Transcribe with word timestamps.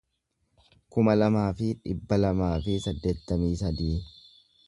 kuma 0.95 1.13
lamaa 1.17 1.51
fi 1.59 1.67
dhibba 1.83 2.19
lamaa 2.23 2.49
fi 2.63 2.79
saddeettamii 2.87 3.55
sadii 3.63 3.95